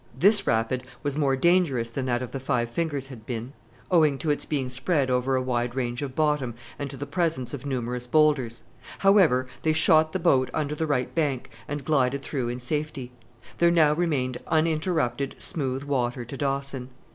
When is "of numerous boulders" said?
7.53-8.63